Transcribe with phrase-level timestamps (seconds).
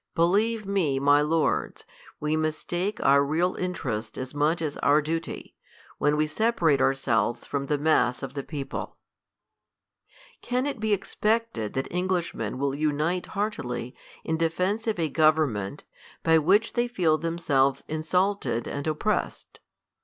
[0.17, 1.85] i3elieve me, my lords,
[2.19, 5.53] we mistake our real interest as much as our duty,
[5.99, 8.97] when we separate ourselves from the mass of the people,,
[10.41, 15.83] Csm it be expected that Englishmen will unite heart ily in defence of a government,
[16.23, 19.59] by which they feel them selves insulted and oppressed